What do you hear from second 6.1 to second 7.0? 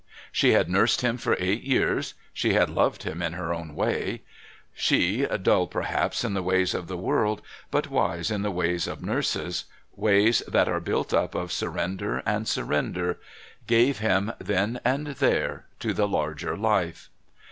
in the ways of the